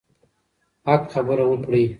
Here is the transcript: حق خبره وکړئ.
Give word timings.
حق 0.87 1.03
خبره 1.15 1.43
وکړئ. 1.51 1.83